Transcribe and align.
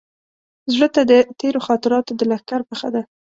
زړه 0.73 0.87
ته 0.95 1.01
د 1.09 1.11
تېرو 1.39 1.59
خاطراتو 1.67 2.11
د 2.15 2.21
لښکر 2.31 2.61
مخه 2.69 2.89
ده. 2.95 3.01